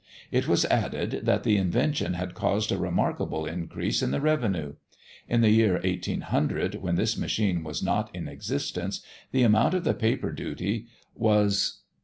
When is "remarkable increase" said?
2.79-4.01